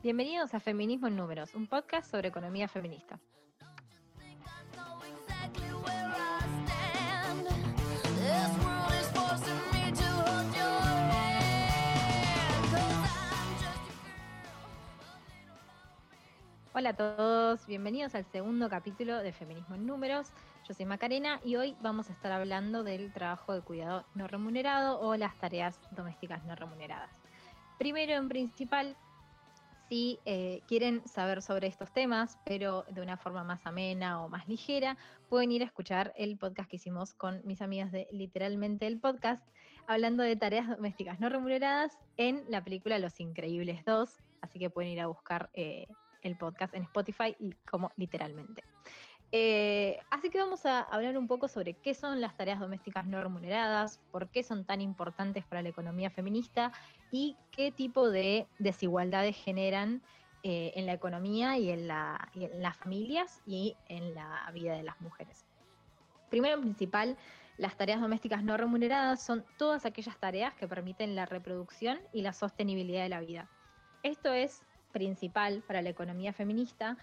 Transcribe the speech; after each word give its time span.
Bienvenidos 0.00 0.54
a 0.54 0.60
Feminismo 0.60 1.08
en 1.08 1.16
Números, 1.16 1.56
un 1.56 1.66
podcast 1.66 2.08
sobre 2.08 2.28
economía 2.28 2.68
feminista. 2.68 3.18
Hola 16.72 16.90
a 16.90 16.92
todos, 16.92 17.66
bienvenidos 17.66 18.14
al 18.14 18.24
segundo 18.26 18.68
capítulo 18.70 19.18
de 19.18 19.32
Feminismo 19.32 19.74
en 19.74 19.84
Números. 19.84 20.28
Yo 20.68 20.74
soy 20.74 20.86
Macarena 20.86 21.40
y 21.44 21.56
hoy 21.56 21.74
vamos 21.80 22.08
a 22.08 22.12
estar 22.12 22.30
hablando 22.30 22.84
del 22.84 23.12
trabajo 23.12 23.52
de 23.52 23.62
cuidado 23.62 24.04
no 24.14 24.28
remunerado 24.28 25.00
o 25.00 25.16
las 25.16 25.36
tareas 25.40 25.80
domésticas 25.90 26.44
no 26.44 26.54
remuneradas. 26.54 27.10
Primero, 27.78 28.12
en 28.12 28.28
principal, 28.28 28.96
si 29.88 30.18
eh, 30.24 30.60
quieren 30.66 31.06
saber 31.06 31.42
sobre 31.42 31.66
estos 31.66 31.92
temas, 31.92 32.38
pero 32.44 32.84
de 32.90 33.00
una 33.00 33.16
forma 33.16 33.44
más 33.44 33.66
amena 33.66 34.22
o 34.22 34.28
más 34.28 34.46
ligera, 34.48 34.96
pueden 35.28 35.52
ir 35.52 35.62
a 35.62 35.66
escuchar 35.66 36.12
el 36.16 36.36
podcast 36.36 36.68
que 36.68 36.76
hicimos 36.76 37.14
con 37.14 37.40
mis 37.44 37.62
amigas 37.62 37.90
de 37.90 38.06
Literalmente 38.10 38.86
el 38.86 38.98
Podcast, 38.98 39.46
hablando 39.86 40.22
de 40.22 40.36
tareas 40.36 40.68
domésticas 40.68 41.20
no 41.20 41.28
remuneradas 41.28 41.96
en 42.16 42.44
la 42.48 42.62
película 42.62 42.98
Los 42.98 43.18
Increíbles 43.20 43.84
2. 43.84 44.10
Así 44.42 44.58
que 44.58 44.70
pueden 44.70 44.92
ir 44.92 45.00
a 45.00 45.06
buscar 45.06 45.50
eh, 45.54 45.86
el 46.22 46.36
podcast 46.36 46.74
en 46.74 46.82
Spotify 46.82 47.36
como 47.70 47.90
literalmente. 47.96 48.64
Eh, 49.30 49.98
así 50.10 50.30
que 50.30 50.38
vamos 50.38 50.64
a 50.64 50.80
hablar 50.80 51.18
un 51.18 51.26
poco 51.26 51.48
sobre 51.48 51.74
qué 51.74 51.92
son 51.92 52.20
las 52.20 52.34
tareas 52.36 52.60
domésticas 52.60 53.06
no 53.06 53.22
remuneradas, 53.22 54.00
por 54.10 54.28
qué 54.28 54.42
son 54.42 54.64
tan 54.64 54.80
importantes 54.80 55.44
para 55.44 55.60
la 55.60 55.68
economía 55.68 56.10
feminista 56.10 56.72
y 57.12 57.36
qué 57.50 57.70
tipo 57.70 58.08
de 58.08 58.46
desigualdades 58.58 59.36
generan 59.36 60.02
eh, 60.44 60.72
en 60.76 60.86
la 60.86 60.94
economía 60.94 61.58
y 61.58 61.68
en, 61.70 61.88
las 61.88 62.76
familias 62.78 63.42
y 63.46 63.76
en 63.88 64.14
la 64.14 64.50
vida 64.54 64.76
de 64.76 64.82
las 64.82 64.98
mujeres. 65.00 65.44
Primero 66.30 66.54
en 66.54 66.62
principal, 66.62 67.16
las 67.58 67.76
tareas 67.76 68.00
domésticas 68.00 68.42
no 68.42 68.56
remuneradas 68.56 69.22
son 69.22 69.44
todas 69.58 69.84
aquellas 69.84 70.16
tareas 70.18 70.54
que 70.54 70.68
permiten 70.68 71.16
la 71.16 71.26
reproducción 71.26 71.98
y 72.12 72.22
la 72.22 72.32
sostenibilidad 72.32 73.02
de 73.02 73.08
la 73.08 73.20
vida. 73.20 73.48
Esto 74.02 74.32
es 74.32 74.62
principal 74.92 75.62
para 75.66 75.82
la 75.82 75.90
economía 75.90 76.32
feminista, 76.32 76.96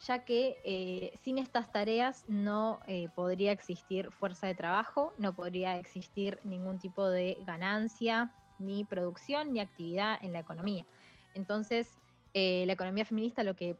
ya 0.00 0.24
que 0.24 0.58
eh, 0.64 1.18
sin 1.22 1.38
estas 1.38 1.72
tareas 1.72 2.24
no 2.28 2.80
eh, 2.86 3.08
podría 3.14 3.52
existir 3.52 4.10
fuerza 4.10 4.46
de 4.46 4.54
trabajo, 4.54 5.14
no 5.18 5.34
podría 5.34 5.78
existir 5.78 6.38
ningún 6.44 6.78
tipo 6.78 7.08
de 7.08 7.38
ganancia, 7.46 8.32
ni 8.58 8.84
producción, 8.84 9.52
ni 9.52 9.60
actividad 9.60 10.18
en 10.22 10.32
la 10.32 10.40
economía. 10.40 10.86
Entonces, 11.34 11.98
eh, 12.34 12.64
la 12.66 12.74
economía 12.74 13.04
feminista 13.04 13.42
lo 13.42 13.54
que 13.54 13.76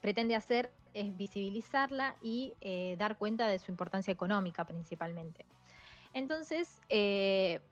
pretende 0.00 0.34
hacer 0.34 0.72
es 0.92 1.16
visibilizarla 1.16 2.14
y 2.22 2.54
dar 2.98 3.18
cuenta 3.18 3.48
de 3.48 3.58
su 3.58 3.72
importancia 3.72 4.12
económica 4.12 4.64
principalmente. 4.64 5.44
Entonces, 6.12 6.80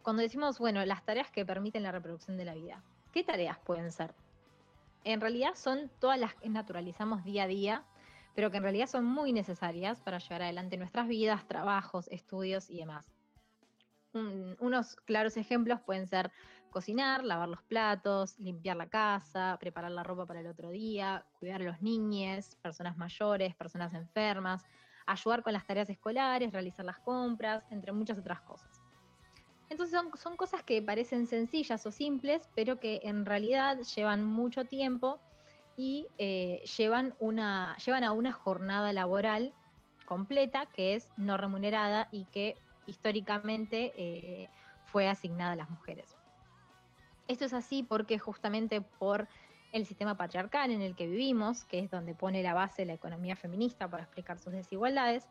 cuando 0.03 0.23
decimos, 0.23 0.59
bueno, 0.59 0.85
las 0.85 1.05
tareas 1.05 1.31
que 1.31 1.47
permiten 1.47 1.85
la 1.85 1.93
reproducción 1.93 2.37
de 2.37 2.45
la 2.45 2.55
vida, 2.55 2.83
¿qué 3.13 3.23
tareas 3.23 3.59
pueden 3.61 3.93
ser? 3.93 4.13
En 5.05 5.21
realidad 5.21 5.55
son 5.55 5.91
todas 6.01 6.19
las 6.19 6.35
que 6.35 6.49
naturalizamos 6.49 7.25
día 7.25 7.45
a 7.45 7.47
día, 7.47 7.85
pero 8.35 8.51
que 8.51 8.57
en 8.57 8.63
realidad 8.63 8.87
son 8.87 9.05
muy 9.05 9.33
necesarias 9.33 10.01
para 10.01 10.19
llevar 10.19 10.43
adelante 10.43 10.77
nuestras 10.77 11.07
vidas, 11.09 11.47
trabajos, 11.47 12.09
estudios 12.09 12.71
y 12.71 12.79
demás. 12.79 13.07
unos 14.15 14.97
claros 15.07 15.39
ejemplos 15.39 15.81
pueden 15.81 16.07
ser 16.07 16.31
cocinar, 16.71 17.25
lavar 17.25 17.49
los 17.49 17.63
platos, 17.63 18.39
limpiar 18.39 18.77
la 18.77 18.89
casa, 18.89 19.57
preparar 19.61 19.91
la 19.91 20.03
ropa 20.03 20.27
para 20.27 20.41
el 20.41 20.47
otro 20.47 20.71
día, 20.71 21.25
cuidar 21.39 21.61
a 21.63 21.65
los 21.65 21.81
niños, 21.83 22.57
personas 22.57 22.97
mayores, 22.97 23.55
personas 23.55 23.95
enfermas, 23.95 24.65
ayudar 25.07 25.43
con 25.43 25.53
las 25.53 25.67
tareas 25.67 25.91
escolares, 25.91 26.53
realizar 26.53 26.85
las 26.85 26.99
compras, 26.99 27.65
entre 27.71 27.93
muchas 27.93 28.19
otras 28.19 28.41
cosas. 28.41 28.72
Entonces 29.73 29.99
son, 30.21 30.37
cosas 30.37 30.63
que 30.63 30.83
parecen 30.83 31.27
sencillas 31.27 31.87
o 31.87 31.91
simples, 31.91 32.47
pero 32.55 32.79
que 32.79 33.01
en 33.05 33.25
realidad 33.25 33.79
llevan 33.97 34.23
mucho 34.23 34.67
tiempo 34.67 35.19
y 35.79 36.07
eh, 36.19 36.63
llevan, 36.77 37.15
a 37.19 38.13
una 38.13 38.33
jornada 38.33 38.93
laboral 38.93 39.55
completa 40.05 40.67
que 40.67 40.95
es 40.95 41.09
no 41.17 41.39
remunerada 41.39 42.09
y 42.13 42.27
que 42.27 42.59
históricamente 42.87 43.95
eh, 43.97 44.51
fue 44.85 45.09
asignada 45.09 45.53
a 45.53 45.57
las 45.57 45.71
mujeres. 45.71 46.19
Esto 47.27 47.47
es 47.47 47.55
así 47.55 47.83
porque 47.83 48.19
justamente 48.19 48.83
por 48.83 49.27
el 49.73 49.87
sistema 49.87 50.19
patriarcal 50.19 50.71
en 50.71 50.83
el 50.83 50.95
que 50.95 51.07
vivimos, 51.07 51.65
que 51.65 51.79
es 51.79 51.91
donde 51.91 52.15
pone 52.15 52.43
la 52.43 52.53
base 52.53 52.85
la 52.85 52.93
economía 52.93 53.37
feminista 53.37 53.89
para 53.89 54.03
explicar 54.03 54.39
sus 54.39 54.53
desigualdades, 54.53 55.27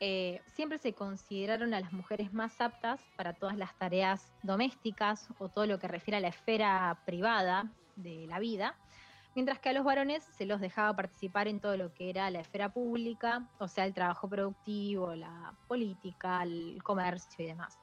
eh, 0.00 0.42
siempre 0.54 0.78
se 0.78 0.92
consideraron 0.92 1.72
a 1.72 1.80
las 1.80 1.92
mujeres 1.92 2.32
más 2.32 2.60
aptas 2.60 3.00
para 3.16 3.32
todas 3.32 3.56
las 3.56 3.76
tareas 3.78 4.32
domésticas 4.42 5.28
o 5.38 5.48
todo 5.48 5.66
lo 5.66 5.78
que 5.78 5.88
refiere 5.88 6.18
a 6.18 6.20
la 6.20 6.28
esfera 6.28 7.00
privada 7.06 7.72
de 7.96 8.26
la 8.26 8.38
vida, 8.38 8.76
mientras 9.34 9.58
que 9.58 9.70
a 9.70 9.72
los 9.72 9.84
varones 9.84 10.22
se 10.22 10.44
los 10.44 10.60
dejaba 10.60 10.94
participar 10.94 11.48
en 11.48 11.60
todo 11.60 11.76
lo 11.78 11.94
que 11.94 12.10
era 12.10 12.30
la 12.30 12.40
esfera 12.40 12.68
pública, 12.72 13.48
o 13.58 13.68
sea, 13.68 13.86
el 13.86 13.94
trabajo 13.94 14.28
productivo, 14.28 15.14
la 15.14 15.54
política, 15.66 16.42
el 16.42 16.82
comercio 16.82 17.44
y 17.44 17.48
demás. 17.48 17.78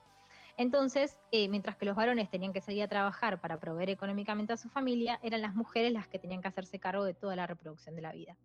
Entonces, 0.56 1.20
eh, 1.32 1.48
mientras 1.50 1.78
que 1.78 1.86
los 1.86 1.96
varones 1.96 2.30
tenían 2.30 2.54
que 2.54 2.62
salir 2.62 2.84
a 2.84 2.88
trabajar 2.88 3.42
para 3.42 3.60
proveer 3.60 3.90
económicamente 3.90 4.54
a 4.54 4.58
su 4.58 4.70
familia, 4.70 5.20
eran 5.24 5.42
las 5.42 5.56
mujeres 5.56 5.92
las 5.92 6.08
que 6.08 6.20
tenían 6.20 6.42
que 6.44 6.48
hacerse 6.48 6.80
cargo 6.80 7.04
de 7.06 7.16
toda 7.16 7.36
la 7.36 7.48
reproducción 7.48 7.96
de 7.96 8.04
la 8.04 8.12
vida. 8.12 8.38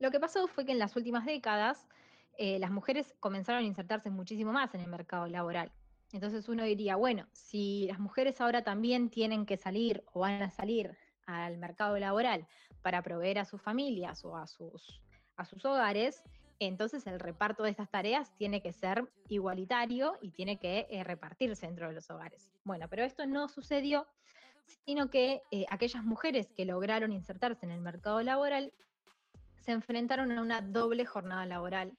Lo 0.00 0.10
que 0.10 0.18
pasó 0.18 0.48
fue 0.48 0.64
que 0.64 0.72
en 0.72 0.78
las 0.78 0.96
últimas 0.96 1.26
décadas 1.26 1.86
eh, 2.38 2.58
las 2.58 2.70
mujeres 2.70 3.14
comenzaron 3.20 3.62
a 3.62 3.66
insertarse 3.66 4.08
muchísimo 4.08 4.50
más 4.50 4.74
en 4.74 4.80
el 4.80 4.88
mercado 4.88 5.26
laboral. 5.26 5.70
Entonces 6.10 6.48
uno 6.48 6.64
diría, 6.64 6.96
bueno, 6.96 7.26
si 7.32 7.86
las 7.86 7.98
mujeres 7.98 8.40
ahora 8.40 8.64
también 8.64 9.10
tienen 9.10 9.44
que 9.44 9.58
salir 9.58 10.02
o 10.12 10.20
van 10.20 10.40
a 10.42 10.50
salir 10.50 10.96
al 11.26 11.58
mercado 11.58 11.98
laboral 11.98 12.48
para 12.80 13.02
proveer 13.02 13.38
a 13.38 13.44
sus 13.44 13.60
familias 13.60 14.24
o 14.24 14.38
a 14.38 14.46
sus, 14.46 15.02
hogares, 15.64 16.22
entonces 16.60 17.06
el 17.06 17.20
reparto 17.20 17.62
de 17.62 17.70
estas 17.70 17.90
tareas 17.90 18.34
tiene 18.36 18.62
que 18.62 18.72
ser 18.72 19.06
igualitario 19.28 20.16
y 20.22 20.30
tiene 20.30 20.58
que 20.58 20.86
eh, 20.90 21.04
repartirse 21.04 21.66
dentro 21.66 21.88
de 21.88 21.94
los 21.94 22.08
hogares. 22.08 22.50
Bueno, 22.64 22.88
pero 22.88 23.04
esto 23.04 23.26
no 23.26 23.48
sucedió, 23.48 24.06
sino 24.86 25.10
que 25.10 25.42
eh, 25.50 25.66
aquellas 25.68 26.04
mujeres 26.04 26.50
que 26.56 26.64
lograron 26.64 27.12
insertarse 27.12 27.66
en 27.66 27.72
el 27.72 27.82
mercado 27.82 28.22
laboral 28.22 28.72
se 29.60 29.72
enfrentaron 29.72 30.32
a 30.32 30.40
una 30.40 30.60
doble 30.60 31.04
jornada 31.04 31.46
laboral 31.46 31.92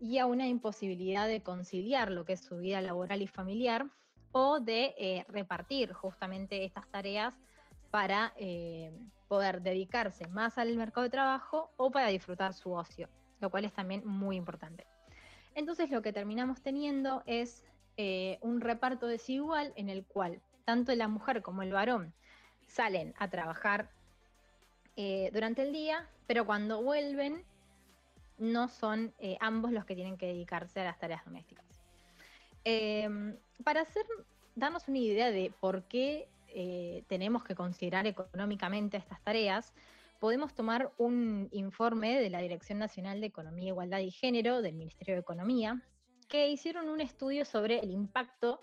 y 0.00 0.18
a 0.18 0.26
una 0.26 0.46
imposibilidad 0.46 1.26
de 1.26 1.42
conciliar 1.42 2.10
lo 2.10 2.24
que 2.24 2.34
es 2.34 2.40
su 2.44 2.58
vida 2.58 2.80
laboral 2.80 3.22
y 3.22 3.26
familiar 3.26 3.86
o 4.32 4.60
de 4.60 4.94
eh, 4.98 5.24
repartir 5.28 5.92
justamente 5.92 6.64
estas 6.64 6.86
tareas 6.88 7.34
para 7.90 8.34
eh, 8.36 8.92
poder 9.28 9.62
dedicarse 9.62 10.28
más 10.28 10.58
al 10.58 10.76
mercado 10.76 11.04
de 11.04 11.10
trabajo 11.10 11.70
o 11.76 11.90
para 11.90 12.08
disfrutar 12.08 12.52
su 12.52 12.72
ocio, 12.72 13.08
lo 13.40 13.50
cual 13.50 13.64
es 13.64 13.72
también 13.72 14.06
muy 14.06 14.36
importante. 14.36 14.86
Entonces 15.54 15.90
lo 15.90 16.02
que 16.02 16.12
terminamos 16.12 16.60
teniendo 16.60 17.22
es 17.24 17.64
eh, 17.96 18.38
un 18.42 18.60
reparto 18.60 19.06
desigual 19.06 19.72
en 19.76 19.88
el 19.88 20.04
cual 20.04 20.42
tanto 20.66 20.94
la 20.94 21.08
mujer 21.08 21.40
como 21.40 21.62
el 21.62 21.72
varón 21.72 22.12
salen 22.66 23.14
a 23.18 23.30
trabajar 23.30 23.90
eh, 24.96 25.30
durante 25.32 25.62
el 25.62 25.72
día, 25.72 26.08
pero 26.26 26.46
cuando 26.46 26.82
vuelven 26.82 27.44
no 28.38 28.68
son 28.68 29.12
eh, 29.18 29.36
ambos 29.40 29.72
los 29.72 29.84
que 29.84 29.94
tienen 29.94 30.16
que 30.16 30.26
dedicarse 30.26 30.80
a 30.80 30.84
las 30.84 30.98
tareas 30.98 31.24
domésticas. 31.24 31.64
Em, 32.64 33.36
para 33.62 33.82
hacer, 33.82 34.04
darnos 34.54 34.88
una 34.88 34.98
idea 34.98 35.30
de 35.30 35.52
por 35.60 35.84
qué 35.84 36.28
eh, 36.48 37.04
tenemos 37.08 37.44
que 37.44 37.54
considerar 37.54 38.06
económicamente 38.06 38.96
estas 38.96 39.22
tareas, 39.22 39.72
podemos 40.18 40.54
tomar 40.54 40.90
un 40.96 41.48
informe 41.52 42.18
de 42.20 42.30
la 42.30 42.40
Dirección 42.40 42.78
Nacional 42.78 43.20
de 43.20 43.26
Economía, 43.26 43.68
Igualdad 43.68 43.98
y 43.98 44.10
Género 44.10 44.62
del 44.62 44.74
Ministerio 44.74 45.14
de 45.14 45.20
Economía, 45.20 45.82
que 46.28 46.48
hicieron 46.48 46.88
un 46.88 47.00
estudio 47.00 47.44
sobre 47.44 47.78
el 47.80 47.90
impacto 47.90 48.60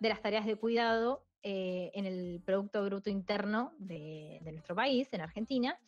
de 0.00 0.08
las 0.08 0.20
tareas 0.20 0.46
de 0.46 0.56
cuidado 0.56 1.22
eh, 1.48 1.92
en 1.94 2.06
el 2.06 2.42
Producto 2.44 2.84
Bruto 2.84 3.08
Interno 3.08 3.72
de, 3.78 4.40
nuestro 4.50 4.74
país, 4.74 5.08
en 5.12 5.20
Argentina, 5.20 5.78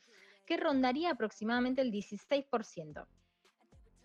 que 0.47 0.57
rondaría 0.57 1.11
aproximadamente 1.11 1.83
el 1.83 1.91
16%. 1.91 3.05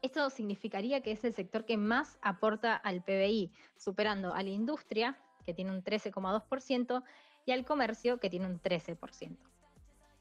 Esto 0.01 0.31
significaría 0.31 1.01
que 1.03 1.11
es 1.11 1.23
el 1.23 1.35
sector 1.35 1.65
que 1.65 1.77
más 1.77 2.17
aporta 2.23 2.75
al 2.75 3.03
PBI, 3.03 3.51
superando 3.77 4.33
a 4.33 4.41
la 4.41 4.49
industria, 4.49 5.19
que 5.45 5.53
tiene 5.53 5.69
un 5.69 5.83
13,2%, 5.83 7.03
y 7.45 7.51
al 7.51 7.65
comercio, 7.65 8.17
que 8.17 8.31
tiene 8.31 8.47
un 8.47 8.59
13%. 8.59 9.37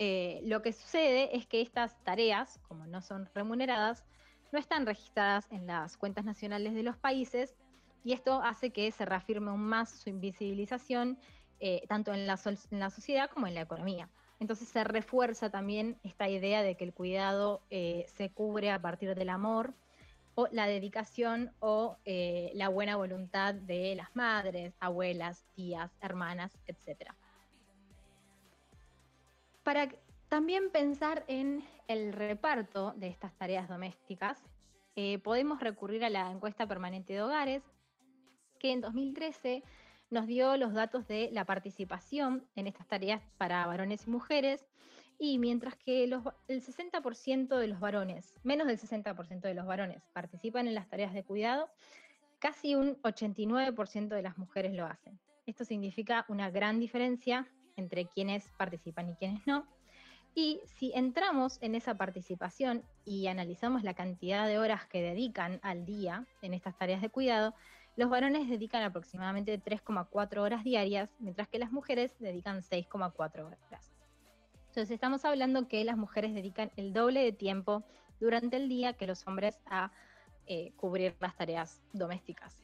Eh, 0.00 0.42
lo 0.44 0.60
que 0.60 0.74
sucede 0.74 1.34
es 1.34 1.46
que 1.46 1.62
estas 1.62 1.98
tareas, 2.04 2.60
como 2.68 2.86
no 2.86 3.00
son 3.00 3.26
remuneradas, 3.34 4.04
no 4.52 4.58
están 4.58 4.84
registradas 4.84 5.50
en 5.50 5.66
las 5.66 5.96
cuentas 5.96 6.26
nacionales 6.26 6.74
de 6.74 6.82
los 6.82 6.98
países 6.98 7.56
y 8.04 8.12
esto 8.12 8.42
hace 8.42 8.70
que 8.70 8.90
se 8.90 9.04
reafirme 9.04 9.50
aún 9.50 9.64
más 9.64 9.90
su 9.90 10.10
invisibilización, 10.10 11.18
eh, 11.60 11.82
tanto 11.88 12.12
en 12.12 12.26
la, 12.26 12.36
sociedad 12.36 13.30
como 13.30 13.46
en 13.46 13.54
la 13.54 13.60
economía. 13.60 14.08
Entonces 14.40 14.68
se 14.68 14.82
refuerza 14.82 15.50
también 15.50 15.96
esta 16.02 16.28
idea 16.28 16.62
de 16.62 16.76
que 16.76 16.84
el 16.84 16.92
cuidado 16.92 17.62
eh, 17.70 18.06
se 18.16 18.30
cubre 18.30 18.72
a 18.72 18.82
partir 18.82 19.14
del 19.14 19.28
amor 19.28 19.72
o 20.34 20.48
la 20.50 20.66
dedicación 20.66 21.52
o 21.60 21.96
eh, 22.04 22.50
la 22.54 22.68
buena 22.68 22.96
voluntad 22.96 23.54
de 23.54 23.94
las 23.94 24.16
madres, 24.16 24.74
abuelas, 24.80 25.44
tías, 25.54 25.92
hermanas, 26.00 26.58
etc. 26.66 27.12
Para 29.62 29.88
también 30.28 30.70
pensar 30.70 31.22
en 31.28 31.62
el 31.86 32.12
reparto 32.12 32.94
de 32.96 33.06
estas 33.06 33.32
tareas 33.34 33.68
domésticas, 33.68 34.38
podemos 35.22 35.60
recurrir 35.60 36.04
a 36.04 36.10
la 36.10 36.30
encuesta 36.30 36.66
permanente 36.66 37.12
de 37.14 37.22
hogares, 37.22 37.62
que 38.62 38.70
en 38.70 38.80
2013 38.80 39.64
nos 40.10 40.28
dio 40.28 40.56
los 40.56 40.72
datos 40.72 41.08
de 41.08 41.30
la 41.32 41.44
participación 41.44 42.46
en 42.54 42.68
estas 42.68 42.86
tareas 42.86 43.20
para 43.36 43.66
varones 43.66 44.06
y 44.06 44.10
mujeres, 44.10 44.64
y 45.18 45.38
mientras 45.38 45.74
que 45.74 46.04
el 46.04 46.12
60% 46.12 47.58
de 47.58 47.66
los 47.66 47.80
varones, 47.80 48.34
menos 48.44 48.68
del 48.68 48.78
60% 48.78 49.40
de 49.40 49.54
los 49.54 49.66
varones 49.66 50.02
participan 50.12 50.68
en 50.68 50.74
las 50.74 50.88
tareas 50.88 51.12
de 51.12 51.24
cuidado, 51.24 51.68
casi 52.38 52.76
un 52.76 52.96
89% 53.02 54.08
de 54.08 54.22
las 54.22 54.38
mujeres 54.38 54.72
lo 54.74 54.86
hacen. 54.86 55.18
Esto 55.46 55.64
significa 55.64 56.24
una 56.28 56.50
gran 56.50 56.78
diferencia 56.78 57.48
entre 57.76 58.06
quienes 58.06 58.48
participan 58.56 59.10
y 59.10 59.14
quienes 59.14 59.44
no. 59.46 59.66
Y 60.34 60.60
si 60.78 60.92
entramos 60.94 61.58
en 61.62 61.74
esa 61.74 61.96
participación 61.96 62.84
y 63.04 63.26
analizamos 63.26 63.82
la 63.82 63.94
cantidad 63.94 64.46
de 64.46 64.58
horas 64.58 64.86
que 64.86 65.02
dedican 65.02 65.58
al 65.62 65.84
día 65.84 66.26
en 66.42 66.54
estas 66.54 66.76
tareas 66.78 67.02
de 67.02 67.10
cuidado, 67.10 67.54
los 67.96 68.08
varones 68.08 68.48
dedican 68.48 68.82
aproximadamente 68.82 69.60
3,4 69.60 70.38
horas 70.38 70.64
diarias, 70.64 71.10
mientras 71.18 71.48
que 71.48 71.58
las 71.58 71.72
mujeres 71.72 72.14
dedican 72.18 72.62
6,4 72.62 73.44
horas. 73.44 73.60
Entonces 74.68 74.90
estamos 74.90 75.24
hablando 75.26 75.68
que 75.68 75.84
las 75.84 75.98
mujeres 75.98 76.34
dedican 76.34 76.70
el 76.76 76.94
doble 76.94 77.22
de 77.22 77.32
tiempo 77.32 77.84
durante 78.20 78.56
el 78.56 78.70
día 78.70 78.94
que 78.94 79.06
los 79.06 79.26
hombres 79.26 79.60
a 79.66 79.92
eh, 80.46 80.72
cubrir 80.76 81.14
las 81.20 81.36
tareas 81.36 81.82
domésticas. 81.92 82.58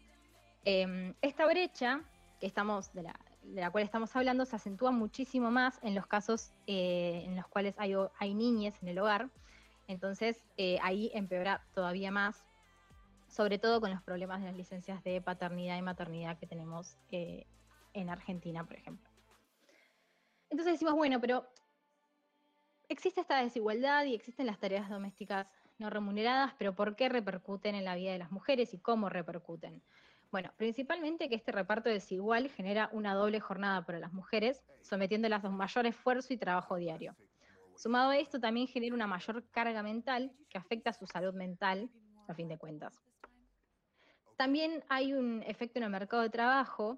Em, 0.65 1.15
esta 1.21 1.47
brecha 1.47 2.01
que 2.41 2.47
estamos, 2.47 2.93
de, 2.95 3.03
la, 3.03 3.71
cual 3.71 3.85
estamos 3.85 4.17
hablando 4.17 4.47
se 4.47 4.57
acentúa 4.57 4.91
muchísimo 4.91 5.51
más 5.51 5.79
en 5.83 5.95
los 5.95 6.07
casos 6.07 6.53
eh, 6.67 7.25
en 7.27 7.37
los 7.37 7.47
cuales 7.49 7.75
hay, 7.79 7.95
hay 8.19 8.31
en 8.31 8.89
el 8.89 8.99
hogar. 8.99 9.29
Entonces 9.87 10.43
eh, 10.57 10.79
ahí 10.83 11.11
empeora 11.13 11.63
todavía 11.75 12.11
más 12.11 12.48
sobre 13.29 13.59
todo 13.59 13.81
con 13.81 13.91
los 13.91 14.03
problemas 14.03 14.41
de 14.41 14.47
las 14.47 14.57
licencias 14.57 15.03
de 15.05 15.21
paternidad 15.21 15.77
y 15.77 15.83
maternidad 15.83 16.39
que 16.39 16.47
tenemos 16.47 16.97
eh, 17.11 17.47
en 17.93 18.11
Argentina, 18.11 18.65
por 18.65 18.77
ejemplo. 18.77 19.09
Entonces 20.51 20.75
decimos, 20.75 20.95
bueno, 20.95 21.21
pero 21.21 21.47
existe 22.89 23.21
esta 23.21 23.43
desigualdad 23.43 24.05
y 24.07 24.15
existen 24.15 24.47
las 24.47 24.59
tareas 24.59 24.89
domésticas 24.89 25.47
no 25.79 25.91
remuneradas, 25.91 26.55
pero 26.59 26.75
¿por 26.75 26.97
qué 26.97 27.09
repercuten 27.09 27.75
en 27.75 27.85
la 27.85 27.95
vida 27.95 28.13
de 28.13 28.19
las 28.19 28.33
mujeres 28.33 28.75
y 28.75 28.79
cómo 28.79 29.09
repercuten? 29.09 29.83
Bueno, 30.31 30.53
principalmente 30.57 31.29
que 31.29 31.37
este 31.37 31.53
reparto 31.53 31.89
desigual 31.89 32.51
genera 32.51 32.91
una 32.93 33.15
doble 33.15 33.41
jornada 33.41 33.87
para 33.87 33.99
las 33.99 34.13
mujeres, 34.13 34.63
sometiéndolas 34.83 35.45
a 35.45 35.49
un 35.49 35.57
mayor 35.57 35.87
esfuerzo 35.87 36.33
y 36.33 36.37
trabajo 36.37 36.77
diario. 36.77 37.17
Sumado 37.77 38.11
a 38.11 38.19
esto, 38.19 38.41
también 38.41 38.67
genera 38.67 38.95
una 38.95 39.07
mayor 39.07 39.49
carga 39.51 39.83
mental 39.83 40.33
que 40.51 40.59
afecta 40.59 40.91
a 40.91 40.93
su 40.93 41.07
salud 41.07 41.33
mental, 41.33 41.89
a 42.27 42.35
fin 42.35 42.49
de 42.49 42.59
cuentas. 42.59 43.01
También 44.39 44.85
hay 44.89 45.15
un 45.15 45.43
efecto 45.43 45.81
en 45.81 45.83
el 45.83 45.91
mercado 45.91 46.23
de 46.23 46.31
trabajo, 46.31 46.97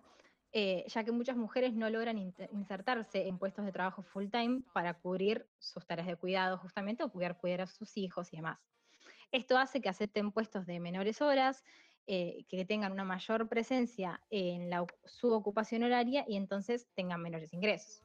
eh, 0.52 0.84
ya 0.88 1.04
que 1.04 1.10
muchas 1.10 1.38
mujeres 1.38 1.72
no 1.72 1.88
logran 1.88 2.18
insertarse 2.18 3.26
en 3.26 3.38
puestos 3.38 3.64
de 3.64 3.72
trabajo 3.72 4.02
full 4.02 4.26
time 4.28 4.60
para 4.74 4.92
cubrir 4.92 5.48
sus 5.58 5.86
tareas 5.86 6.06
de 6.06 6.16
cuidado 6.16 6.58
justamente 6.58 7.02
o 7.02 7.10
cuidar, 7.10 7.62
a 7.62 7.66
sus 7.66 7.96
hijos 7.96 8.30
y 8.34 8.36
demás. 8.36 8.58
Esto 9.32 9.56
hace 9.56 9.80
que 9.80 9.88
acepten 9.88 10.32
puestos 10.32 10.66
de 10.66 10.80
menores 10.80 11.22
horas, 11.22 11.64
eh, 12.06 12.44
que 12.46 12.66
tengan 12.66 12.92
una 12.92 13.04
mayor 13.04 13.48
presencia 13.48 14.20
en 14.28 14.70
su 15.06 15.32
ocupación 15.32 15.82
horaria 15.82 16.26
y 16.28 16.36
entonces 16.36 16.88
tengan 16.94 17.22
menores 17.22 17.54
ingresos. 17.54 18.02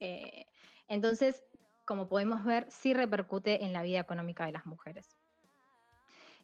Eh, 0.00 0.46
entonces, 0.88 1.44
como 1.84 2.08
podemos 2.08 2.42
ver, 2.44 2.66
sí 2.70 2.92
repercute 2.92 3.64
en 3.64 3.72
la 3.72 3.84
vida 3.84 4.00
económica 4.00 4.46
de 4.46 4.52
las 4.52 4.66
mujeres. 4.66 5.17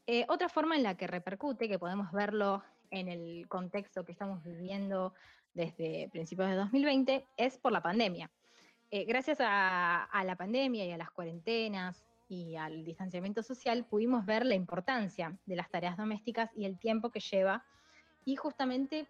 Eh, 0.07 0.27
otra 0.29 0.49
forma 0.49 0.77
en 0.77 0.83
la 0.83 0.97
que 0.97 1.07
repercute, 1.07 1.69
que 1.69 1.79
podemos 1.79 2.13
verlo 2.13 2.63
en 2.91 3.09
el 3.09 3.49
contexto 3.49 4.05
que 4.05 4.13
estamos 4.13 4.45
viviendo 4.45 5.15
desde 5.55 6.11
principios 6.11 6.51
de 6.51 6.57
2020, 6.57 7.27
es 7.37 7.59
por 7.59 7.73
la 7.73 7.83
pandemia. 7.83 8.31
Eh, 8.91 9.05
gracias 9.05 9.39
a, 9.41 10.09
la 10.25 10.37
pandemia 10.37 10.85
y 10.85 10.93
a 10.93 10.99
las 10.99 11.11
cuarentenas 11.11 12.05
y 12.29 12.57
al 12.57 12.85
distanciamiento 12.85 13.43
social, 13.43 13.87
pudimos 13.87 14.27
ver 14.27 14.45
la 14.45 14.55
importancia 14.55 15.39
de 15.47 15.57
las 15.57 15.71
tareas 15.71 15.97
domésticas 15.97 16.51
y 16.55 16.67
el 16.67 16.79
tiempo 16.79 17.11
que 17.11 17.21
lleva, 17.21 17.65
y 18.27 18.37
justamente 18.37 19.07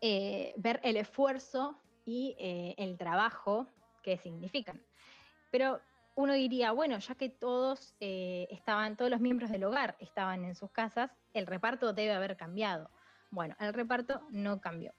eh, 0.00 0.52
ver 0.56 0.80
el 0.82 0.96
esfuerzo 0.96 1.76
y 2.04 2.34
el 2.38 2.98
trabajo 2.98 3.68
que 4.02 4.18
significan. 4.18 4.82
Pero 5.50 5.80
uno 6.14 6.34
diría, 6.34 6.72
bueno, 6.72 6.98
ya 6.98 7.14
que 7.14 7.30
todos 7.30 7.94
eh, 8.00 8.46
estaban, 8.50 8.96
todos 8.96 9.10
los 9.10 9.20
miembros 9.20 9.50
del 9.50 9.64
hogar 9.64 9.96
estaban 9.98 10.44
en 10.44 10.54
sus 10.54 10.70
casas, 10.70 11.10
el 11.32 11.46
reparto 11.46 11.92
debe 11.92 12.12
haber 12.12 12.36
cambiado. 12.36 12.90
Bueno, 13.30 13.56
el 13.58 13.72
reparto 13.72 14.20
no 14.30 14.60
cambió. 14.60 14.92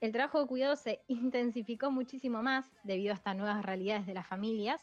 El 0.00 0.12
trabajo 0.12 0.40
de 0.40 0.46
cuidado 0.46 0.76
se 0.76 1.00
intensificó 1.08 1.90
muchísimo 1.90 2.42
más 2.42 2.70
debido 2.82 3.12
a 3.12 3.16
estas 3.16 3.36
nuevas 3.36 3.64
realidades 3.64 4.06
de 4.06 4.14
las 4.14 4.26
familias, 4.26 4.82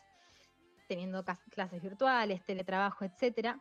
teniendo 0.88 1.24
clases 1.50 1.82
virtuales, 1.82 2.46
teletrabajo, 2.46 3.06
etc. 3.06 3.58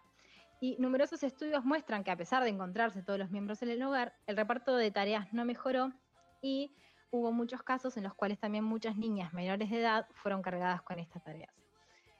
Y 0.60 0.76
numerosos 0.78 1.22
estudios 1.24 1.64
muestran 1.64 2.04
que 2.04 2.10
a 2.12 2.16
pesar 2.16 2.44
de 2.44 2.50
encontrarse 2.50 3.02
todos 3.02 3.19
los 3.19 3.30
miembros 3.30 3.62
en 3.62 3.70
el 3.70 3.82
hogar, 3.82 4.14
el 4.26 4.36
reparto 4.36 4.76
de 4.76 4.90
tareas 4.90 5.32
no 5.32 5.44
mejoró 5.44 5.92
y 6.40 6.74
hubo 7.10 7.32
muchos 7.32 7.62
casos 7.62 7.96
en 7.96 8.04
los 8.04 8.14
cuales 8.14 8.38
también 8.38 8.64
muchas 8.64 8.96
niñas 8.96 9.32
menores 9.32 9.70
de 9.70 9.80
edad 9.80 10.06
fueron 10.14 10.40
cargadas 10.40 10.82
con 10.82 10.98
estas 10.98 11.22
tareas. 11.22 11.61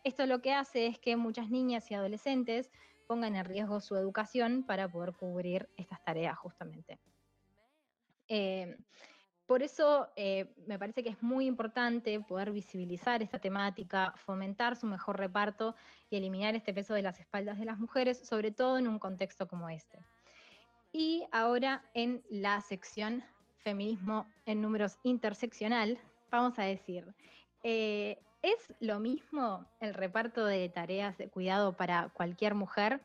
Esto 0.05 0.27
lo 0.27 0.41
que 0.41 0.53
hace 0.53 0.87
es 0.87 0.99
que 0.99 1.17
muchas 1.17 1.51
niñas 1.51 1.91
y 1.91 1.95
adolescentes 1.95 2.71
pongan 3.07 3.37
en 3.37 3.45
riesgo 3.45 3.81
su 3.81 3.97
educación 3.97 4.65
para 4.65 4.89
poder 4.89 5.13
cubrir 5.13 5.69
estas 5.77 6.03
tareas 6.03 6.39
justamente. 6.39 6.99
Eh, 8.29 8.77
por 9.47 9.63
eso 9.63 10.09
eh, 10.17 10.55
me 10.67 10.79
parece 10.79 11.03
que 11.03 11.11
es 11.11 11.23
muy 11.23 11.47
importante 11.47 12.19
poder 12.21 12.53
visibilizar 12.53 13.23
esta 13.23 13.39
temática, 13.39 14.15
fomentar 14.17 14.77
su 14.77 14.87
mejor 14.87 15.19
reparto 15.19 15.75
y 16.09 16.17
eliminar 16.17 16.55
este 16.55 16.73
peso 16.73 16.95
de 16.95 17.03
las 17.03 17.21
espaldas 17.21 17.59
de 17.59 17.67
las 17.67 17.79
mujeres, 17.79 18.27
sobre 18.27 18.51
todo 18.51 18.79
en 18.79 18.89
un 18.89 18.99
contexto 18.99 19.47
como 19.47 19.69
este. 19.69 19.99
Y 20.93 21.27
ahora 21.33 21.85
en 21.93 22.23
la 22.31 22.61
sección 22.61 23.25
feminismo 23.59 24.27
en 24.47 24.63
números 24.63 24.99
interseccional, 25.03 25.99
vamos 26.31 26.59
a 26.59 26.63
decir, 26.63 27.15
eh, 27.63 28.19
¿Es 28.43 28.75
lo 28.81 28.99
mismo 28.99 29.65
el 29.81 29.95
reparto 29.95 30.45
de 30.45 30.69
tareas 30.69 31.17
de 31.17 31.29
cuidado 31.29 31.77
para 31.77 32.09
cualquier 32.09 32.55
mujer? 32.55 33.01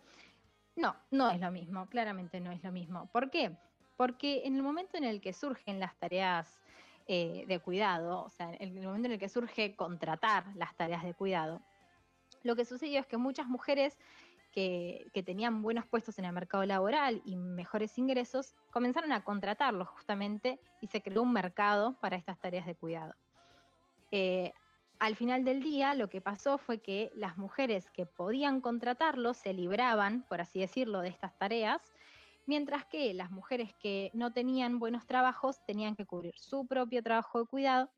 No, 0.75 0.95
no 1.11 1.29
es 1.29 1.39
lo 1.39 1.51
mismo, 1.51 1.87
claramente 1.87 2.39
no 2.39 2.51
es 2.51 2.63
lo 2.63 2.71
mismo. 2.71 3.07
¿Por 3.11 3.29
qué? 3.29 3.55
Porque 3.97 4.41
en 4.45 4.55
el 4.55 4.63
momento 4.63 4.97
en 4.97 5.03
el 5.03 5.21
que 5.21 5.33
surgen 5.33 5.79
las 5.79 5.95
tareas 5.97 6.59
eh, 7.07 7.45
de 7.47 7.59
cuidado, 7.59 8.23
o 8.23 8.29
sea, 8.31 8.51
en 8.51 8.77
el 8.77 8.85
momento 8.85 9.07
en 9.07 9.13
el 9.13 9.19
que 9.19 9.29
surge 9.29 9.75
contratar 9.75 10.45
las 10.55 10.75
tareas 10.75 11.03
de 11.03 11.13
cuidado, 11.13 11.61
lo 12.43 12.55
que 12.55 12.65
sucedió 12.65 12.99
es 12.99 13.05
que 13.05 13.17
muchas 13.17 13.47
mujeres 13.47 13.97
que, 14.51 15.23
tenían 15.23 15.61
buenos 15.61 15.85
puestos 15.85 16.17
en 16.17 16.25
el 16.25 16.33
mercado 16.33 16.65
laboral 16.65 17.21
y 17.25 17.35
mejores 17.35 17.95
ingresos, 17.99 18.55
comenzaron 18.71 19.11
a 19.11 19.23
contratarlos 19.23 19.87
justamente 19.87 20.59
y 20.81 20.87
se 20.87 21.03
creó 21.03 21.21
un 21.21 21.31
mercado 21.31 21.95
para 22.01 22.15
estas 22.15 22.39
tareas 22.39 22.65
de 22.65 22.73
cuidado. 22.73 23.13
Eh, 24.09 24.53
al 24.99 25.15
final 25.15 25.43
del 25.43 25.61
día 25.61 25.93
lo 25.93 26.09
que 26.09 26.21
pasó 26.21 26.57
fue 26.57 26.79
que 26.79 27.11
las 27.15 27.37
mujeres 27.37 27.89
que 27.91 28.05
podían 28.05 28.61
contratarlo 28.61 29.33
se 29.33 29.53
libraban, 29.53 30.23
por 30.23 30.41
así 30.41 30.59
decirlo, 30.59 31.01
de 31.01 31.09
estas 31.09 31.37
tareas, 31.37 31.81
mientras 32.45 32.85
que 32.85 33.13
las 33.13 33.31
mujeres 33.31 33.73
que 33.75 34.09
no 34.13 34.31
tenían 34.31 34.79
buenos 34.79 35.05
trabajos 35.05 35.63
tenían 35.65 35.95
que 35.95 36.05
cubrir 36.05 36.35
su 36.37 36.65
propio 36.65 37.03
trabajo 37.03 37.39
de 37.39 37.45
cuidado, 37.45 37.89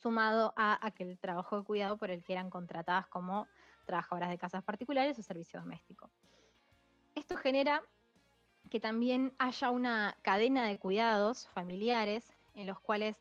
sumado 0.00 0.54
a 0.56 0.78
aquel 0.86 1.18
trabajo 1.18 1.58
de 1.58 1.64
cuidado 1.64 1.96
por 1.96 2.10
el 2.10 2.22
que 2.22 2.32
eran 2.32 2.50
contratadas 2.50 3.06
como 3.08 3.48
trabajadoras 3.84 4.30
de 4.30 4.38
casas 4.38 4.62
particulares 4.62 5.18
o 5.18 5.22
servicio 5.22 5.60
doméstico. 5.60 6.10
Esto 7.14 7.36
genera 7.36 7.82
que 8.70 8.80
también 8.80 9.34
haya 9.38 9.70
una 9.70 10.16
cadena 10.22 10.66
de 10.66 10.78
cuidados 10.78 11.48
familiares 11.48 12.36
en 12.54 12.66
los 12.66 12.78
cuales 12.80 13.16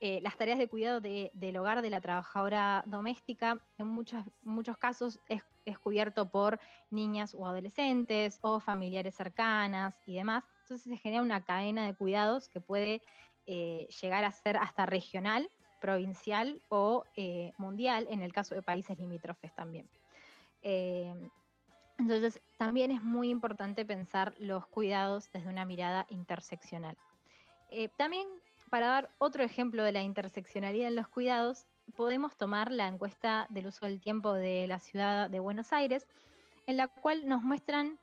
eh, 0.00 0.20
las 0.22 0.36
tareas 0.36 0.58
de 0.58 0.68
cuidado 0.68 1.00
del 1.00 1.56
hogar 1.56 1.82
de 1.82 1.90
la 1.90 2.00
trabajadora 2.00 2.84
doméstica 2.86 3.58
en 3.78 3.88
muchos, 3.88 4.24
muchos 4.42 4.76
casos 4.78 5.18
es, 5.28 5.42
cubierto 5.82 6.30
por 6.30 6.58
niñas 6.90 7.34
o 7.34 7.46
adolescentes 7.46 8.38
o 8.40 8.60
familiares 8.60 9.16
cercanas 9.16 9.94
y 10.06 10.14
demás. 10.14 10.44
Entonces 10.62 10.88
se 10.90 10.96
genera 10.96 11.22
una 11.22 11.44
cadena 11.44 11.84
de 11.84 11.94
cuidados 11.94 12.48
que 12.48 12.60
puede 12.60 13.02
eh, 13.46 13.86
llegar 14.00 14.24
a 14.24 14.32
ser 14.32 14.56
hasta 14.56 14.86
regional 14.86 15.50
provincial 15.80 16.62
o 16.68 17.04
eh, 17.16 17.52
mundial, 17.58 18.06
en 18.08 18.22
el 18.22 18.32
caso 18.32 18.54
de 18.54 18.62
países 18.62 18.98
limítrofes 18.98 19.52
también. 19.54 19.90
Entonces, 21.98 22.40
también 22.56 22.90
es 22.90 23.02
muy 23.02 23.28
importante 23.30 23.84
pensar 23.84 24.34
los 24.38 24.66
cuidados 24.68 25.30
desde 25.32 25.48
una 25.48 25.64
mirada 25.64 26.06
interseccional. 26.08 26.96
También, 27.96 28.26
para 28.68 28.88
dar 28.88 29.10
otro 29.18 29.42
ejemplo 29.42 29.82
de 29.82 29.92
la 29.92 30.02
interseccionalidad 30.02 30.88
en 30.88 30.96
los 30.96 31.08
cuidados, 31.08 31.66
podemos 31.96 32.36
tomar 32.36 32.70
la 32.70 32.86
encuesta 32.86 33.46
del 33.50 33.66
uso 33.66 33.86
del 33.86 34.00
tiempo 34.00 34.32
de 34.32 34.66
la 34.66 34.78
ciudad 34.78 35.30
de 35.30 35.40
Buenos 35.40 35.72
Aires, 35.72 36.06
en 36.66 36.76
la 36.76 36.88
cual 36.88 37.28
nos 37.28 37.42
muestran 37.42 37.98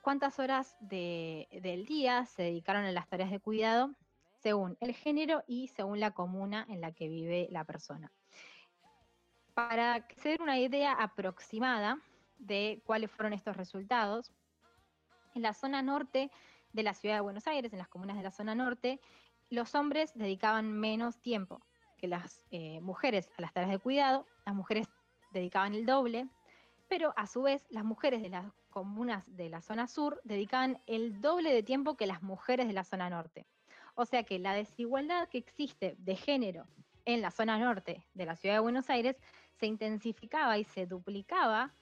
cuántas 0.00 0.38
horas 0.38 0.76
del 0.80 1.84
día 1.86 2.24
se 2.26 2.44
dedicaron 2.44 2.84
a 2.84 2.92
las 2.92 3.08
tareas 3.08 3.30
de 3.30 3.40
cuidado 3.40 3.94
según 4.38 4.78
el 4.80 4.94
género 4.94 5.44
y 5.46 5.68
según 5.68 6.00
la 6.00 6.12
comuna 6.12 6.64
en 6.70 6.80
la 6.80 6.92
que 6.92 7.08
vive 7.08 7.48
la 7.50 7.64
persona. 7.64 8.10
Para 9.52 10.06
den 10.24 10.40
una 10.40 10.58
idea 10.58 10.92
aproximada 10.92 11.98
de 12.38 12.80
cuáles 12.86 13.10
fueron 13.10 13.34
estos 13.34 13.56
resultados, 13.56 14.32
en 15.34 15.42
la 15.42 15.52
zona 15.52 15.82
norte 15.82 16.30
de 16.72 16.82
la 16.82 16.94
ciudad 16.94 17.16
de 17.16 17.20
Buenos 17.20 17.46
Aires, 17.46 17.72
en 17.72 17.78
las 17.78 17.88
comunas 17.88 18.16
de 18.16 18.22
la 18.22 18.30
zona 18.30 18.54
norte, 18.54 19.00
los 19.50 19.74
hombres 19.74 20.12
dedicaban 20.14 20.72
menos 20.72 21.20
tiempo 21.20 21.60
que 21.98 22.08
las 22.08 22.42
eh, 22.50 22.80
mujeres 22.80 23.30
a 23.36 23.42
las 23.42 23.52
tareas 23.52 23.70
de 23.70 23.78
cuidado, 23.78 24.26
las 24.46 24.54
mujeres 24.54 24.88
dedicaban 25.32 25.74
el 25.74 25.84
doble, 25.84 26.28
pero 26.88 27.12
a 27.16 27.26
su 27.26 27.42
vez 27.42 27.66
las 27.68 27.84
mujeres 27.84 28.22
de 28.22 28.30
las 28.30 28.46
comunas 28.70 29.24
de 29.36 29.50
la 29.50 29.60
zona 29.60 29.86
sur 29.86 30.20
dedicaban 30.24 30.80
el 30.86 31.20
doble 31.20 31.52
de 31.52 31.62
tiempo 31.62 31.96
que 31.96 32.06
las 32.06 32.22
mujeres 32.22 32.66
de 32.68 32.72
la 32.72 32.84
zona 32.84 33.10
norte. 33.10 33.46
O 33.94 34.06
sea 34.06 34.22
que 34.22 34.38
la 34.38 34.54
desigualdad 34.54 35.28
que 35.28 35.38
existe 35.38 35.94
de 35.98 36.16
género 36.16 36.66
en 37.04 37.20
la 37.20 37.30
zona 37.30 37.58
norte 37.58 38.06
de 38.14 38.24
la 38.24 38.36
ciudad 38.36 38.56
de 38.56 38.60
Buenos 38.60 38.88
Aires 38.88 39.16
se 39.58 39.66
intensificaba 39.66 40.58
y 40.58 40.64
se 40.64 40.86
duplicaba 40.86 41.74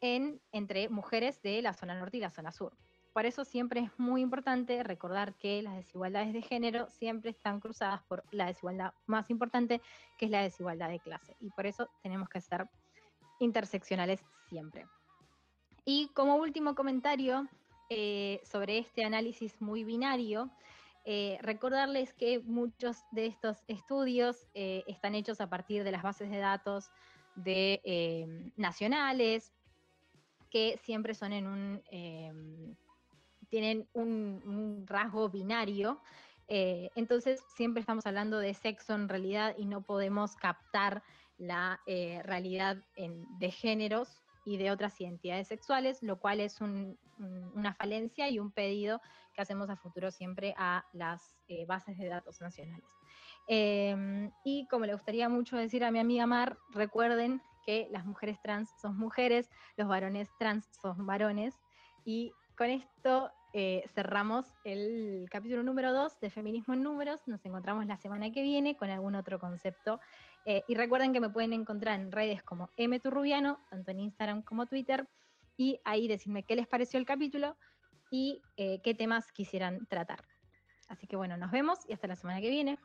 en, 0.00 0.40
entre 0.52 0.88
mujeres 0.88 1.40
de 1.42 1.62
la 1.62 1.72
zona 1.72 1.94
norte 1.98 2.18
y 2.18 2.20
la 2.20 2.30
zona 2.30 2.52
sur. 2.52 2.76
Por 3.14 3.26
eso 3.26 3.44
siempre 3.44 3.78
es 3.78 3.90
muy 3.96 4.22
importante 4.22 4.82
recordar 4.82 5.34
que 5.34 5.62
las 5.62 5.76
desigualdades 5.76 6.32
de 6.32 6.42
género 6.42 6.90
siempre 6.90 7.30
están 7.30 7.60
cruzadas 7.60 8.02
por 8.02 8.24
la 8.32 8.46
desigualdad 8.46 8.92
más 9.06 9.30
importante, 9.30 9.80
que 10.18 10.24
es 10.24 10.32
la 10.32 10.42
desigualdad 10.42 10.90
de 10.90 10.98
clase. 10.98 11.36
Y 11.38 11.50
por 11.50 11.64
eso 11.64 11.88
tenemos 12.02 12.28
que 12.28 12.40
ser 12.40 12.68
interseccionales 13.38 14.20
siempre. 14.48 14.84
Y 15.84 16.08
como 16.08 16.34
último 16.34 16.74
comentario 16.74 17.46
eh, 17.88 18.40
sobre 18.44 18.78
este 18.78 19.04
análisis 19.04 19.60
muy 19.60 19.84
binario, 19.84 20.50
eh, 21.04 21.38
recordarles 21.40 22.12
que 22.14 22.40
muchos 22.40 23.04
de 23.12 23.26
estos 23.26 23.62
estudios 23.68 24.48
eh, 24.54 24.82
están 24.88 25.14
hechos 25.14 25.40
a 25.40 25.48
partir 25.48 25.84
de 25.84 25.92
las 25.92 26.02
bases 26.02 26.30
de 26.30 26.38
datos 26.38 26.90
nacionales, 28.56 29.52
que 30.50 30.78
siempre 30.82 31.14
son 31.14 31.32
en 31.32 31.46
un, 31.46 31.82
tienen 33.54 33.86
un, 33.92 34.84
rasgo 34.84 35.28
binario. 35.28 36.00
entonces 36.48 37.40
siempre 37.54 37.80
estamos 37.80 38.04
hablando 38.04 38.40
de 38.40 38.52
sexo 38.52 38.94
en 38.94 39.08
realidad 39.08 39.54
y 39.56 39.64
no 39.66 39.80
podemos 39.80 40.34
captar 40.34 41.04
la 41.38 41.80
realidad 41.86 42.78
de 42.96 43.50
géneros 43.52 44.24
y 44.44 44.56
de 44.56 44.72
otras 44.72 45.00
identidades 45.00 45.46
sexuales, 45.46 46.02
lo 46.02 46.18
cual 46.18 46.40
es 46.40 46.60
una 46.60 47.74
falencia 47.74 48.28
y 48.28 48.40
un 48.40 48.50
pedido 48.50 49.00
que 49.32 49.42
hacemos 49.42 49.70
a 49.70 49.76
futuro 49.76 50.10
siempre 50.10 50.52
a 50.58 50.84
las 50.92 51.36
eh, 51.46 51.64
bases 51.66 51.96
de 51.96 52.08
datos 52.08 52.40
nacionales. 52.40 52.88
Em, 53.46 54.32
y 54.44 54.66
como 54.66 54.84
le 54.86 54.94
gustaría 54.94 55.28
mucho 55.28 55.56
decir 55.56 55.84
a 55.84 55.92
mi 55.92 56.00
amiga 56.00 56.26
Mar, 56.26 56.58
recuerden 56.70 57.40
que 57.64 57.86
las 57.92 58.04
mujeres 58.04 58.40
trans 58.42 58.68
son 58.80 58.98
mujeres, 58.98 59.48
los 59.76 59.86
varones 59.86 60.28
trans 60.40 60.68
son 60.82 61.06
varones, 61.06 61.54
y 62.04 62.32
con 62.56 62.70
esto 62.70 63.30
eh, 63.56 63.84
cerramos 63.94 64.46
el 64.64 65.28
capítulo 65.30 65.62
número 65.62 65.92
2 65.92 66.18
de 66.18 66.28
Feminismo 66.28 66.74
en 66.74 66.82
Números. 66.82 67.20
Nos 67.26 67.46
encontramos 67.46 67.86
la 67.86 67.96
semana 67.96 68.32
que 68.32 68.42
viene 68.42 68.76
con 68.76 68.90
algún 68.90 69.14
otro 69.14 69.38
concepto. 69.38 70.00
Eh, 70.44 70.64
y 70.66 70.74
recuerden 70.74 71.12
que 71.12 71.20
me 71.20 71.30
pueden 71.30 71.52
encontrar 71.52 72.00
en 72.00 72.10
redes 72.10 72.42
como 72.42 72.68
mturrubiano, 72.76 73.60
tanto 73.70 73.92
en 73.92 74.00
Instagram 74.00 74.42
como 74.42 74.66
Twitter, 74.66 75.06
y 75.56 75.78
ahí 75.84 76.08
decirme 76.08 76.42
qué 76.42 76.56
les 76.56 76.66
pareció 76.66 76.98
el 76.98 77.06
capítulo 77.06 77.56
y 78.10 78.42
eh, 78.56 78.80
qué 78.82 78.92
temas 78.92 79.30
quisieran 79.30 79.86
tratar. 79.86 80.24
Así 80.88 81.06
que 81.06 81.14
bueno, 81.14 81.36
nos 81.36 81.52
vemos 81.52 81.78
y 81.88 81.92
hasta 81.92 82.08
la 82.08 82.16
semana 82.16 82.40
que 82.40 82.50
viene. 82.50 82.76